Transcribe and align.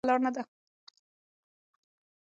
دا 0.03 0.05
سمه 0.05 0.09
لار 0.11 0.19
نه 0.25 0.31
ده. 0.35 0.41